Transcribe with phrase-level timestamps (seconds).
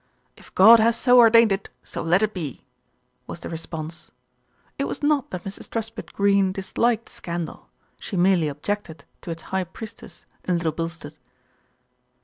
[0.35, 2.65] "If God has so ordained it, so let it be,"
[3.27, 4.09] was the response.
[4.79, 5.69] It was not that Mrs.
[5.69, 11.15] Truspitt Greene dis liked scandal, she merely objected to its high priestess in Little Bilstead.